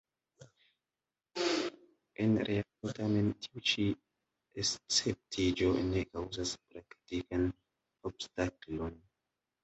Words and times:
En 2.23 2.31
realo 2.47 2.87
tamen 2.99 3.27
tiu 3.45 3.61
ĉi 3.71 3.85
esceptiĝo 4.63 5.69
ne 5.89 6.03
kaŭzas 6.07 6.55
praktikan 6.71 7.45
obstaklon. 8.11 8.97